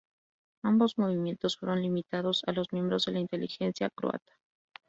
Ambos 0.63 0.97
movimientos 0.97 1.57
fueron 1.57 1.83
limitados 1.83 2.41
a 2.47 2.53
los 2.53 2.73
miembros 2.73 3.05
de 3.05 3.11
la 3.11 3.19
intelligentsia 3.19 3.91
croata. 3.91 4.33